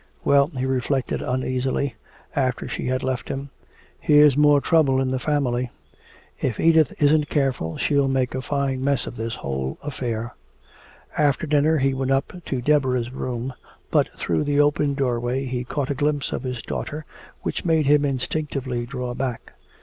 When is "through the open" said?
14.17-14.95